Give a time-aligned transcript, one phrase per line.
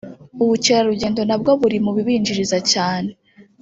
[0.43, 3.11] ubukerarugendo kandi nabwo buri mu bibinjiriza cyane